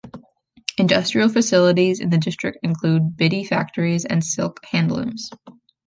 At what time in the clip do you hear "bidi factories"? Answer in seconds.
3.17-4.03